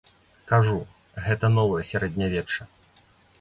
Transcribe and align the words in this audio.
Кажу, 0.51 0.71
гэта 1.25 1.51
новае 1.59 1.83
сярэднявечча. 1.91 2.69